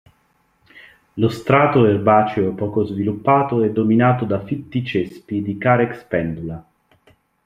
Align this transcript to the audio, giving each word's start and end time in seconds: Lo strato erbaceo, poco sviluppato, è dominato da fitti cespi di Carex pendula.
Lo 1.21 1.29
strato 1.29 1.85
erbaceo, 1.85 2.55
poco 2.55 2.83
sviluppato, 2.85 3.61
è 3.61 3.69
dominato 3.69 4.25
da 4.25 4.43
fitti 4.43 4.83
cespi 4.83 5.43
di 5.43 5.59
Carex 5.59 6.03
pendula. 6.05 6.65